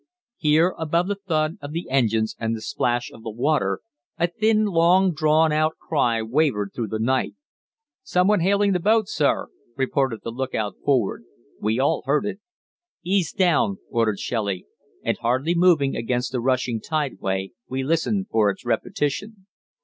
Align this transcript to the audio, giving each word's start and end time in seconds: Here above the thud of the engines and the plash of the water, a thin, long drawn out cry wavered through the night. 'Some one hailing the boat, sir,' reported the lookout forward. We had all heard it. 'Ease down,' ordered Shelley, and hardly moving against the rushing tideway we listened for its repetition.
Here 0.37 0.73
above 0.79 1.07
the 1.09 1.13
thud 1.27 1.57
of 1.61 1.73
the 1.73 1.87
engines 1.91 2.35
and 2.39 2.55
the 2.55 2.73
plash 2.75 3.11
of 3.11 3.21
the 3.21 3.29
water, 3.29 3.81
a 4.17 4.25
thin, 4.25 4.65
long 4.65 5.13
drawn 5.13 5.51
out 5.51 5.73
cry 5.77 6.23
wavered 6.23 6.71
through 6.73 6.87
the 6.87 6.97
night. 6.97 7.35
'Some 8.01 8.27
one 8.27 8.39
hailing 8.39 8.71
the 8.71 8.79
boat, 8.79 9.07
sir,' 9.07 9.49
reported 9.77 10.21
the 10.23 10.31
lookout 10.31 10.73
forward. 10.83 11.25
We 11.59 11.75
had 11.75 11.81
all 11.83 12.01
heard 12.07 12.25
it. 12.25 12.39
'Ease 13.03 13.31
down,' 13.33 13.77
ordered 13.91 14.17
Shelley, 14.17 14.65
and 15.03 15.19
hardly 15.19 15.53
moving 15.53 15.95
against 15.95 16.31
the 16.31 16.41
rushing 16.41 16.81
tideway 16.81 17.51
we 17.69 17.83
listened 17.83 18.29
for 18.31 18.49
its 18.49 18.65
repetition. 18.65 19.45